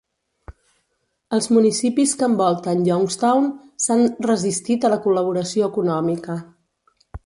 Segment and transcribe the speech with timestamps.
[1.37, 3.47] Els municipis que envolten Youngstown
[3.87, 6.45] s'han resistit a la col·laboració econòmica.